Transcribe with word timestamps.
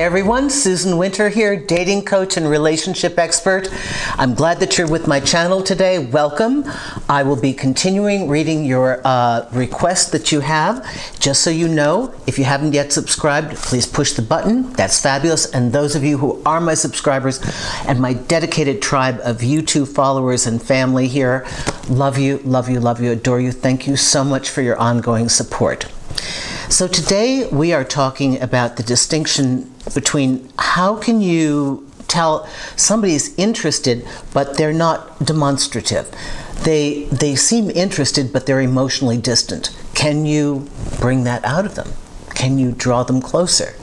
Hi, 0.00 0.06
everyone. 0.06 0.48
Susan 0.48 0.96
Winter 0.96 1.28
here, 1.28 1.54
dating 1.54 2.06
coach 2.06 2.38
and 2.38 2.48
relationship 2.48 3.18
expert. 3.18 3.68
I'm 4.16 4.32
glad 4.32 4.58
that 4.60 4.78
you're 4.78 4.88
with 4.88 5.06
my 5.06 5.20
channel 5.20 5.62
today. 5.62 5.98
Welcome. 5.98 6.64
I 7.06 7.22
will 7.22 7.38
be 7.38 7.52
continuing 7.52 8.26
reading 8.26 8.64
your 8.64 9.02
uh, 9.04 9.42
that 9.50 10.32
you 10.32 10.40
have. 10.40 10.86
Just 11.20 11.42
so 11.42 11.50
you 11.50 11.68
know, 11.68 12.14
if 12.26 12.38
you 12.38 12.44
haven't 12.44 12.72
yet 12.72 12.94
subscribed, 12.94 13.54
please 13.56 13.86
push 13.86 14.14
the 14.14 14.22
button. 14.22 14.72
That's 14.72 14.98
fabulous. 14.98 15.52
And 15.52 15.70
those 15.70 15.94
of 15.94 16.02
you 16.02 16.16
who 16.16 16.42
are 16.46 16.62
my 16.62 16.72
subscribers 16.72 17.38
and 17.86 18.00
my 18.00 18.14
dedicated 18.14 18.80
tribe 18.80 19.20
of 19.22 19.40
YouTube 19.40 19.88
followers 19.88 20.46
and 20.46 20.62
family 20.62 21.08
here, 21.08 21.46
love 21.90 22.16
you, 22.16 22.38
love 22.38 22.70
you, 22.70 22.80
love 22.80 23.02
you, 23.02 23.10
adore 23.12 23.38
you. 23.38 23.52
Thank 23.52 23.86
you 23.86 23.96
so 23.96 24.24
much 24.24 24.48
for 24.48 24.62
your 24.62 24.78
ongoing 24.78 25.28
support. 25.28 25.92
So 26.70 26.86
today 26.86 27.48
we 27.50 27.72
are 27.72 27.82
talking 27.82 28.40
about 28.40 28.76
the 28.76 28.84
distinction 28.84 29.74
between 29.92 30.48
how 30.56 30.94
can 30.94 31.20
you 31.20 31.84
tell 32.06 32.46
somebody's 32.76 33.36
interested 33.36 34.06
but 34.32 34.56
they're 34.56 34.72
not 34.72 35.18
demonstrative. 35.18 36.08
They 36.62 37.04
they 37.06 37.34
seem 37.34 37.70
interested 37.70 38.32
but 38.32 38.46
they're 38.46 38.60
emotionally 38.60 39.18
distant. 39.18 39.76
Can 39.94 40.24
you 40.24 40.68
bring 41.00 41.24
that 41.24 41.44
out 41.44 41.66
of 41.66 41.74
them? 41.74 41.92
Can 42.34 42.56
you 42.56 42.70
draw 42.70 43.02
them 43.02 43.20
closer? 43.20 43.74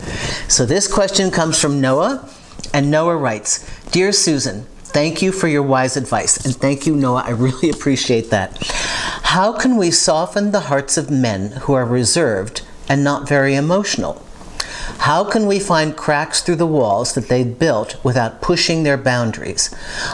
So 0.48 0.66
this 0.66 0.88
question 0.88 1.30
comes 1.30 1.60
from 1.60 1.82
Noah 1.82 2.28
and 2.74 2.90
Noah 2.90 3.18
writes, 3.18 3.70
"Dear 3.92 4.14
Susan, 4.14 4.66
Thank 4.88 5.22
you 5.22 5.34
for 5.34 5.50
your 5.50 5.64
wise 5.64 5.98
advice. 5.98 6.44
And 6.44 6.56
thank 6.56 6.88
you, 6.88 6.96
Noah. 6.96 7.24
I 7.28 7.32
really 7.32 7.70
appreciate 7.70 8.30
that. 8.32 8.58
How 9.36 9.52
can 9.52 9.76
we 9.76 9.92
soften 9.92 10.52
the 10.52 10.62
hearts 10.72 10.98
of 10.98 11.12
men 11.12 11.52
who 11.52 11.74
are 11.74 11.86
reserved 11.86 12.62
and 12.90 13.04
not 13.04 13.28
very 13.28 13.56
emotional? 13.56 14.24
How 15.00 15.24
can 15.24 15.46
we 15.46 15.60
find 15.60 15.96
cracks 15.96 16.42
through 16.42 16.56
the 16.56 16.66
walls 16.66 17.14
that 17.14 17.28
they 17.28 17.44
built 17.44 18.04
without 18.04 18.42
pushing 18.42 18.84
their 18.84 18.98
boundaries? 18.98 19.74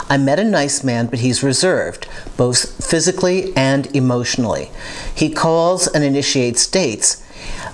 I 0.10 0.18
met 0.18 0.40
a 0.40 0.44
nice 0.44 0.84
man, 0.84 1.08
but 1.08 1.20
he's 1.20 1.42
reserved, 1.44 2.08
both 2.38 2.86
physically 2.86 3.56
and 3.56 3.94
emotionally. 3.96 4.72
He 5.16 5.30
calls 5.30 5.88
and 5.88 6.04
initiates 6.04 6.68
dates, 6.68 7.26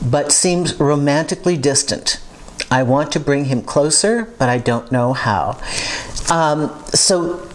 but 0.02 0.31
seems 0.31 0.80
romantically 0.80 1.58
distant. 1.58 2.22
I 2.69 2.84
want 2.84 3.11
to 3.13 3.19
bring 3.19 3.45
him 3.45 3.63
closer, 3.63 4.31
but 4.38 4.50
I 4.50 4.59
don't 4.59 4.91
know 4.91 5.13
how. 5.13 5.59
Um, 6.30 6.69
so, 6.94 7.47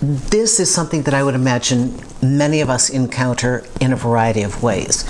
this 0.00 0.60
is 0.60 0.72
something 0.72 1.02
that 1.02 1.14
I 1.14 1.24
would 1.24 1.34
imagine 1.34 2.00
many 2.22 2.60
of 2.60 2.70
us 2.70 2.88
encounter 2.88 3.64
in 3.80 3.92
a 3.92 3.96
variety 3.96 4.42
of 4.42 4.62
ways 4.62 5.04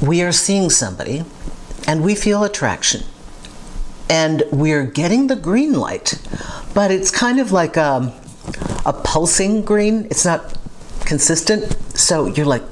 we 0.00 0.22
are 0.22 0.32
seeing 0.32 0.70
somebody 0.70 1.24
and 1.86 2.02
we 2.02 2.14
feel 2.14 2.44
attraction 2.44 3.02
and 4.10 4.42
we're 4.50 4.86
getting 4.86 5.28
the 5.28 5.36
green 5.36 5.72
light, 5.72 6.20
but 6.74 6.90
it's 6.90 7.12
kind 7.12 7.38
of 7.38 7.52
like 7.52 7.76
a, 7.76 8.12
a 8.84 8.92
pulsing 8.92 9.62
green. 9.62 10.06
It's 10.06 10.24
not 10.24 10.58
consistent. 11.06 11.76
So 11.96 12.26
you're 12.26 12.44
like, 12.44 12.64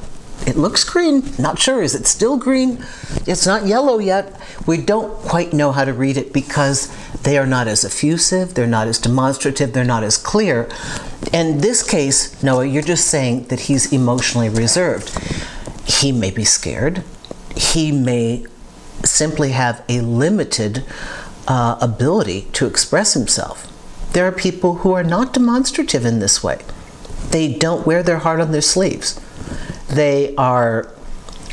it 0.46 0.56
looks 0.56 0.82
green. 0.82 1.22
Not 1.38 1.58
sure. 1.58 1.80
Is 1.80 1.94
it 1.94 2.06
still 2.06 2.38
green? 2.38 2.84
It's 3.26 3.46
not 3.46 3.66
yellow 3.66 3.98
yet. 3.98 4.40
We 4.66 4.78
don't 4.78 5.12
quite 5.22 5.52
know 5.52 5.70
how 5.70 5.84
to 5.84 5.92
read 5.92 6.16
it 6.16 6.32
because 6.32 6.92
they 7.22 7.38
are 7.38 7.46
not 7.46 7.68
as 7.68 7.84
effusive, 7.84 8.54
they're 8.54 8.66
not 8.66 8.88
as 8.88 8.98
demonstrative, 8.98 9.72
they're 9.72 9.84
not 9.84 10.02
as 10.02 10.16
clear. 10.16 10.68
In 11.32 11.58
this 11.58 11.82
case, 11.82 12.42
Noah, 12.42 12.66
you're 12.66 12.82
just 12.82 13.06
saying 13.08 13.44
that 13.44 13.60
he's 13.60 13.92
emotionally 13.92 14.48
reserved. 14.48 15.10
He 15.84 16.10
may 16.12 16.30
be 16.30 16.44
scared 16.44 17.04
he 17.58 17.90
may 17.90 18.46
simply 19.04 19.50
have 19.50 19.84
a 19.88 20.00
limited 20.00 20.84
uh, 21.48 21.76
ability 21.80 22.42
to 22.52 22.66
express 22.66 23.14
himself. 23.14 23.66
There 24.12 24.26
are 24.26 24.32
people 24.32 24.76
who 24.76 24.92
are 24.92 25.04
not 25.04 25.32
demonstrative 25.32 26.04
in 26.04 26.20
this 26.20 26.42
way. 26.42 26.60
They 27.30 27.52
don't 27.52 27.86
wear 27.86 28.02
their 28.02 28.18
heart 28.18 28.40
on 28.40 28.52
their 28.52 28.62
sleeves. 28.62 29.20
They 29.88 30.34
are 30.36 30.92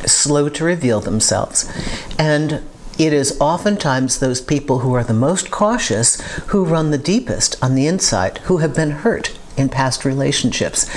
slow 0.05 0.47
to 0.49 0.63
reveal 0.63 1.01
themselves. 1.01 1.71
And 2.19 2.63
it 2.99 3.11
is 3.11 3.37
oftentimes 3.41 4.19
those 4.19 4.41
people 4.41 4.79
who 4.79 4.93
are 4.93 5.03
the 5.03 5.13
most 5.13 5.49
cautious 5.51 6.21
who 6.47 6.65
run 6.65 6.91
the 6.91 6.97
deepest 6.97 7.61
on 7.63 7.75
the 7.75 7.87
inside, 7.87 8.37
who 8.39 8.57
have 8.57 8.75
been 8.75 8.91
hurt 8.91 9.37
in 9.57 9.69
past 9.69 10.05
relationships. 10.05 10.89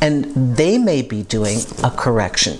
And 0.00 0.24
they 0.56 0.78
may 0.78 1.02
be 1.02 1.22
doing 1.22 1.58
a 1.82 1.90
correction 1.90 2.58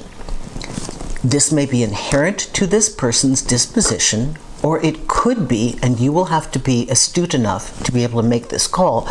this 1.24 1.50
may 1.50 1.64
be 1.64 1.82
inherent 1.82 2.38
to 2.54 2.66
this 2.66 2.90
person's 2.90 3.40
disposition, 3.40 4.36
or 4.62 4.80
it 4.84 5.08
could 5.08 5.48
be, 5.48 5.78
and 5.82 5.98
you 5.98 6.12
will 6.12 6.26
have 6.26 6.52
to 6.52 6.58
be 6.58 6.88
astute 6.90 7.34
enough 7.34 7.82
to 7.84 7.90
be 7.90 8.02
able 8.02 8.20
to 8.20 8.28
make 8.28 8.48
this 8.48 8.66
call. 8.66 9.08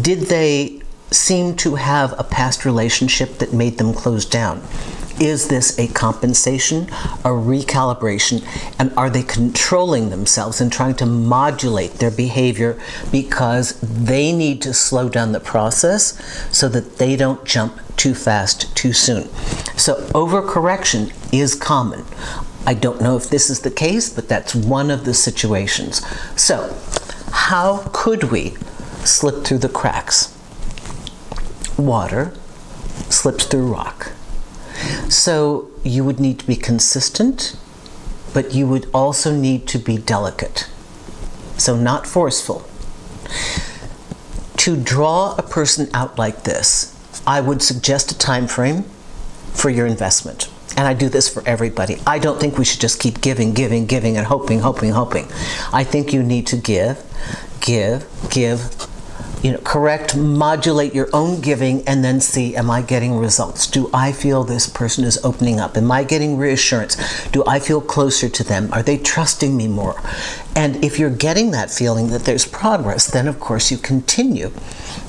Did 0.00 0.22
they 0.22 0.80
seem 1.10 1.56
to 1.56 1.74
have 1.74 2.14
a 2.18 2.24
past 2.24 2.64
relationship 2.64 3.38
that 3.38 3.52
made 3.52 3.78
them 3.78 3.92
close 3.92 4.24
down? 4.24 4.62
Is 5.20 5.48
this 5.48 5.78
a 5.78 5.86
compensation, 5.88 6.84
a 7.24 7.28
recalibration, 7.28 8.42
and 8.78 8.90
are 8.96 9.10
they 9.10 9.22
controlling 9.22 10.08
themselves 10.08 10.62
and 10.62 10.72
trying 10.72 10.94
to 10.94 11.04
modulate 11.04 11.96
their 11.96 12.10
behavior 12.10 12.80
because 13.12 13.78
they 13.82 14.32
need 14.32 14.62
to 14.62 14.72
slow 14.72 15.10
down 15.10 15.32
the 15.32 15.38
process 15.38 16.18
so 16.50 16.70
that 16.70 16.96
they 16.96 17.16
don't 17.16 17.44
jump 17.44 17.78
too 17.98 18.14
fast 18.14 18.74
too 18.74 18.94
soon? 18.94 19.28
So, 19.76 19.96
overcorrection 20.14 21.12
is 21.34 21.54
common. 21.54 22.06
I 22.66 22.72
don't 22.72 23.02
know 23.02 23.18
if 23.18 23.28
this 23.28 23.50
is 23.50 23.60
the 23.60 23.70
case, 23.70 24.10
but 24.10 24.26
that's 24.26 24.54
one 24.54 24.90
of 24.90 25.04
the 25.04 25.12
situations. 25.12 26.00
So, 26.34 26.74
how 27.30 27.90
could 27.92 28.24
we 28.24 28.52
slip 29.04 29.44
through 29.44 29.58
the 29.58 29.68
cracks? 29.68 30.34
Water 31.76 32.32
slips 33.10 33.44
through 33.44 33.70
rock. 33.70 34.12
So 35.10 35.68
you 35.82 36.04
would 36.04 36.20
need 36.20 36.38
to 36.38 36.46
be 36.46 36.54
consistent, 36.54 37.56
but 38.32 38.54
you 38.54 38.68
would 38.68 38.88
also 38.94 39.34
need 39.34 39.66
to 39.68 39.78
be 39.78 39.98
delicate. 39.98 40.68
So 41.58 41.76
not 41.76 42.06
forceful. 42.06 42.64
To 44.58 44.76
draw 44.76 45.34
a 45.36 45.42
person 45.42 45.90
out 45.92 46.16
like 46.16 46.44
this, 46.44 46.96
I 47.26 47.40
would 47.40 47.60
suggest 47.60 48.12
a 48.12 48.18
time 48.18 48.46
frame 48.46 48.84
for 49.52 49.68
your 49.68 49.86
investment. 49.86 50.48
And 50.76 50.86
I 50.86 50.94
do 50.94 51.08
this 51.08 51.28
for 51.28 51.42
everybody. 51.44 51.98
I 52.06 52.20
don't 52.20 52.38
think 52.38 52.56
we 52.56 52.64
should 52.64 52.80
just 52.80 53.00
keep 53.00 53.20
giving, 53.20 53.52
giving, 53.52 53.86
giving, 53.86 54.16
and 54.16 54.26
hoping, 54.26 54.60
hoping, 54.60 54.92
hoping. 54.92 55.26
I 55.72 55.82
think 55.82 56.12
you 56.12 56.22
need 56.22 56.46
to 56.46 56.56
give, 56.56 57.02
give, 57.60 58.06
give, 58.30 58.86
you 59.42 59.52
know, 59.52 59.58
correct, 59.58 60.16
modulate 60.16 60.94
your 60.94 61.08
own 61.12 61.40
giving, 61.40 61.86
and 61.86 62.04
then 62.04 62.20
see, 62.20 62.54
am 62.54 62.70
I 62.70 62.82
getting 62.82 63.16
results? 63.16 63.66
Do 63.66 63.88
I 63.92 64.12
feel 64.12 64.44
this 64.44 64.68
person 64.68 65.04
is 65.04 65.18
opening 65.24 65.58
up? 65.58 65.76
Am 65.76 65.90
I 65.90 66.04
getting 66.04 66.36
reassurance? 66.36 66.96
Do 67.30 67.42
I 67.46 67.58
feel 67.58 67.80
closer 67.80 68.28
to 68.28 68.44
them? 68.44 68.70
Are 68.72 68.82
they 68.82 68.98
trusting 68.98 69.56
me 69.56 69.66
more? 69.66 70.00
And 70.54 70.84
if 70.84 70.98
you're 70.98 71.10
getting 71.10 71.52
that 71.52 71.70
feeling 71.70 72.08
that 72.08 72.24
there's 72.24 72.46
progress, 72.46 73.10
then 73.10 73.26
of 73.26 73.40
course 73.40 73.70
you 73.70 73.78
continue. 73.78 74.50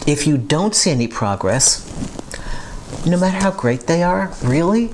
If 0.07 0.25
you 0.25 0.37
don't 0.37 0.75
see 0.75 0.91
any 0.91 1.07
progress, 1.07 1.85
no 3.05 3.17
matter 3.19 3.37
how 3.37 3.51
great 3.51 3.81
they 3.81 4.03
are, 4.03 4.33
really, 4.43 4.91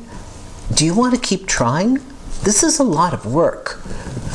do 0.74 0.86
you 0.86 0.95
want 0.95 1.13
to 1.13 1.22
keep 1.22 1.45
trying? 1.45 2.00
This 2.44 2.63
is 2.63 2.80
a 2.80 2.83
lot 2.83 3.13
of 3.13 3.25
work. 3.25 3.81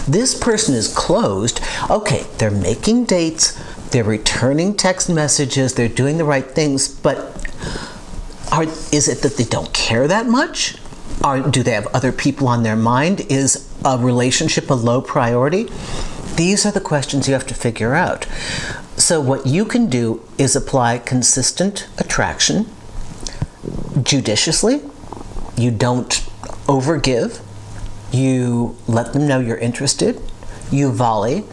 This 0.06 0.38
person 0.38 0.74
is 0.74 0.92
closed. 0.92 1.60
Okay, 1.88 2.26
they're 2.38 2.50
making 2.50 3.04
dates 3.04 3.58
they're 3.92 4.04
returning 4.04 4.74
text 4.74 5.08
messages, 5.08 5.74
they're 5.74 5.88
doing 5.88 6.18
the 6.18 6.24
right 6.24 6.46
things, 6.46 6.88
but 6.88 7.18
are, 8.50 8.64
is 8.64 9.08
it 9.08 9.22
that 9.22 9.36
they 9.36 9.44
don't 9.44 9.72
care 9.72 10.08
that 10.08 10.26
much? 10.26 10.76
Or 11.24 11.40
do 11.40 11.62
they 11.62 11.72
have 11.72 11.86
other 11.88 12.10
people 12.10 12.48
on 12.48 12.62
their 12.62 12.76
mind? 12.76 13.20
Is 13.30 13.68
a 13.84 13.98
relationship 13.98 14.70
a 14.70 14.74
low 14.74 15.00
priority? 15.00 15.68
These 16.36 16.66
are 16.66 16.72
the 16.72 16.80
questions 16.80 17.28
you 17.28 17.34
have 17.34 17.46
to 17.46 17.54
figure 17.54 17.94
out. 17.94 18.24
So, 18.96 19.20
what 19.20 19.46
you 19.46 19.64
can 19.64 19.88
do 19.88 20.26
is 20.38 20.56
apply 20.56 20.98
consistent 20.98 21.88
attraction 21.98 22.66
judiciously. 24.02 24.82
You 25.56 25.70
don't 25.70 26.10
overgive. 26.66 27.40
You 28.10 28.76
let 28.86 29.12
them 29.12 29.26
know 29.26 29.38
you're 29.38 29.58
interested. 29.58 30.20
You 30.70 30.90
volley 30.90 31.44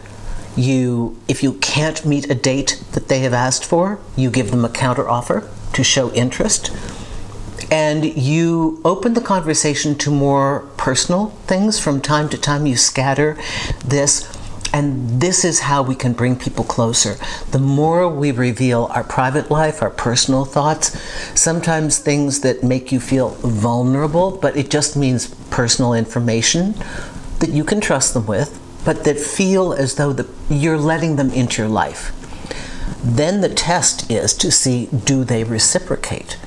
you 0.56 1.18
if 1.28 1.42
you 1.42 1.54
can't 1.54 2.04
meet 2.04 2.30
a 2.30 2.34
date 2.34 2.82
that 2.92 3.08
they 3.08 3.20
have 3.20 3.32
asked 3.32 3.64
for 3.64 4.00
you 4.16 4.30
give 4.30 4.50
them 4.50 4.64
a 4.64 4.68
counter 4.68 5.08
offer 5.08 5.48
to 5.72 5.84
show 5.84 6.12
interest. 6.12 6.70
And 7.70 8.04
you 8.04 8.80
open 8.84 9.14
the 9.14 9.20
conversation 9.20 9.94
to 9.98 10.10
more 10.10 10.60
personal 10.76 11.26
things. 11.46 11.78
From 11.78 12.00
time 12.00 12.28
to 12.30 12.38
time 12.38 12.66
you 12.66 12.76
scatter 12.76 13.38
this. 13.84 14.28
And 14.72 15.20
this 15.20 15.44
is 15.44 15.60
how 15.60 15.82
we 15.82 15.96
can 15.96 16.12
bring 16.12 16.36
people 16.36 16.64
closer. 16.64 17.16
The 17.50 17.58
more 17.58 18.08
we 18.08 18.30
reveal 18.30 18.88
our 18.94 19.02
private 19.02 19.50
life, 19.50 19.82
our 19.82 19.90
personal 19.90 20.44
thoughts, 20.44 20.96
sometimes 21.34 21.98
things 21.98 22.40
that 22.42 22.62
make 22.62 22.92
you 22.92 23.00
feel 23.00 23.30
vulnerable, 23.40 24.36
but 24.36 24.56
it 24.56 24.70
just 24.70 24.96
means 24.96 25.34
personal 25.50 25.92
information 25.92 26.74
that 27.40 27.50
you 27.50 27.64
can 27.64 27.80
trust 27.80 28.14
them 28.14 28.26
with, 28.26 28.59
but 28.84 29.04
that 29.04 29.18
feel 29.18 29.72
as 29.72 29.96
though 29.96 30.12
the, 30.12 30.28
you're 30.48 30.78
letting 30.78 31.16
them 31.16 31.30
into 31.30 31.62
your 31.62 31.70
life. 31.70 32.12
Then 33.02 33.40
the 33.40 33.48
test 33.48 34.10
is 34.10 34.34
to 34.34 34.50
see 34.50 34.86
do 34.86 35.24
they 35.24 35.44
reciprocate? 35.44 36.38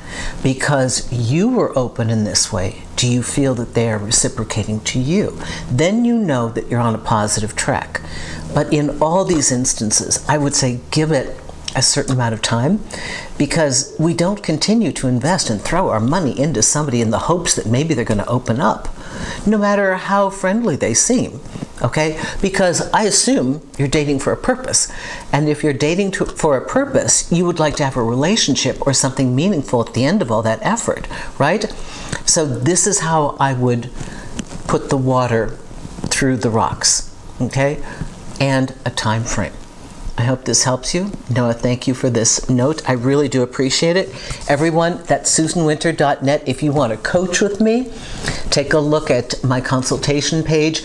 Because 0.43 1.11
you 1.11 1.49
were 1.49 1.77
open 1.77 2.09
in 2.09 2.23
this 2.23 2.53
way, 2.53 2.83
do 2.95 3.07
you 3.07 3.23
feel 3.23 3.55
that 3.55 3.73
they 3.73 3.89
are 3.89 3.97
reciprocating 3.97 4.79
to 4.81 4.99
you? 4.99 5.39
Then 5.69 6.05
you 6.05 6.17
know 6.17 6.49
that 6.49 6.67
you're 6.67 6.79
on 6.79 6.93
a 6.93 6.99
positive 6.99 7.55
track. 7.55 8.01
But 8.53 8.71
in 8.71 9.01
all 9.01 9.25
these 9.25 9.51
instances, 9.51 10.23
I 10.29 10.37
would 10.37 10.53
say 10.53 10.79
give 10.91 11.11
it 11.11 11.39
a 11.75 11.81
certain 11.81 12.13
amount 12.13 12.33
of 12.33 12.41
time 12.41 12.79
because 13.37 13.95
we 13.99 14.13
don't 14.13 14.43
continue 14.43 14.91
to 14.91 15.07
invest 15.07 15.49
and 15.49 15.59
throw 15.59 15.89
our 15.89 15.99
money 15.99 16.39
into 16.39 16.61
somebody 16.61 17.01
in 17.01 17.09
the 17.09 17.19
hopes 17.19 17.55
that 17.55 17.65
maybe 17.65 17.95
they're 17.95 18.05
going 18.05 18.19
to 18.19 18.27
open 18.27 18.61
up, 18.61 18.89
no 19.47 19.57
matter 19.57 19.95
how 19.95 20.29
friendly 20.29 20.75
they 20.75 20.93
seem. 20.93 21.39
Okay? 21.81 22.21
Because 22.41 22.89
I 22.91 23.03
assume 23.03 23.67
you're 23.77 23.87
dating 23.87 24.19
for 24.19 24.31
a 24.31 24.37
purpose. 24.37 24.91
And 25.31 25.49
if 25.49 25.63
you're 25.63 25.73
dating 25.73 26.11
to, 26.11 26.25
for 26.25 26.55
a 26.55 26.65
purpose, 26.65 27.31
you 27.31 27.45
would 27.45 27.59
like 27.59 27.75
to 27.77 27.83
have 27.83 27.97
a 27.97 28.03
relationship 28.03 28.85
or 28.85 28.93
something 28.93 29.35
meaningful 29.35 29.85
at 29.85 29.93
the 29.93 30.05
end 30.05 30.21
of 30.21 30.31
all 30.31 30.41
that 30.43 30.59
effort, 30.61 31.07
right? 31.39 31.63
So 32.25 32.45
this 32.45 32.87
is 32.87 32.99
how 32.99 33.35
I 33.39 33.53
would 33.53 33.89
put 34.67 34.89
the 34.89 34.97
water 34.97 35.57
through 36.07 36.37
the 36.37 36.49
rocks, 36.49 37.13
okay? 37.41 37.83
And 38.39 38.73
a 38.85 38.89
time 38.89 39.23
frame. 39.23 39.53
I 40.15 40.25
hope 40.25 40.45
this 40.45 40.63
helps 40.63 40.93
you. 40.93 41.11
Noah, 41.33 41.53
thank 41.53 41.87
you 41.87 41.95
for 41.95 42.07
this 42.07 42.47
note. 42.47 42.87
I 42.87 42.93
really 42.93 43.27
do 43.27 43.41
appreciate 43.41 43.97
it. 43.97 44.09
Everyone, 44.47 45.01
that's 45.05 45.35
susanwinter.net. 45.37 46.47
If 46.47 46.61
you 46.61 46.71
want 46.71 46.91
to 46.91 46.97
coach 46.97 47.41
with 47.41 47.59
me, 47.59 47.91
take 48.51 48.73
a 48.73 48.79
look 48.79 49.09
at 49.09 49.43
my 49.43 49.59
consultation 49.59 50.43
page. 50.43 50.83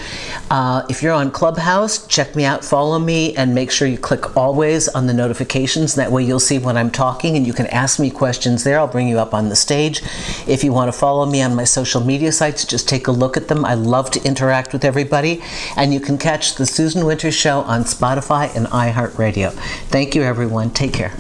Uh, 0.51 0.87
if 0.89 1.03
you're 1.03 1.13
on 1.13 1.31
Clubhouse, 1.31 2.07
check 2.07 2.35
me 2.35 2.47
out, 2.47 2.65
follow 2.65 2.99
me, 2.99 3.37
and 3.37 3.55
make 3.55 3.71
sure 3.71 3.87
you 3.87 3.99
click 3.99 4.35
always 4.35 4.89
on 4.89 5.07
the 5.07 5.13
notifications. 5.13 5.95
That 5.95 6.11
way 6.11 6.25
you'll 6.25 6.41
see 6.41 6.59
when 6.59 6.79
I'm 6.79 6.91
talking 6.91 7.37
and 7.37 7.47
you 7.47 7.53
can 7.53 7.67
ask 7.67 8.01
me 8.01 8.11
questions 8.11 8.65
there. 8.65 8.79
I'll 8.79 8.89
bring 8.89 9.09
you 9.09 9.19
up 9.19 9.35
on 9.35 9.51
the 9.51 9.57
stage. 9.57 10.03
If 10.47 10.65
you 10.65 10.73
want 10.73 10.91
to 10.91 10.99
follow 10.99 11.27
me 11.27 11.43
on 11.43 11.55
my 11.55 11.65
social 11.65 12.01
media 12.01 12.33
sites, 12.33 12.65
just 12.65 12.89
take 12.89 13.07
a 13.07 13.13
look 13.13 13.37
at 13.37 13.49
them. 13.49 13.67
I 13.67 13.75
love 13.75 14.11
to 14.13 14.25
interact 14.25 14.73
with 14.73 14.87
everybody. 14.87 15.43
And 15.77 15.93
you 15.93 16.01
can 16.01 16.17
catch 16.17 16.55
The 16.55 16.65
Susan 16.65 17.05
Winter 17.05 17.31
Show 17.31 17.61
on 17.61 17.83
Spotify 17.83 18.57
and 18.57 18.67
iHeartRadio. 18.69 19.18
Radio. 19.19 19.51
Thank 19.91 20.15
you, 20.15 20.23
everyone. 20.23 20.71
Take 20.71 20.93
care. 20.93 21.13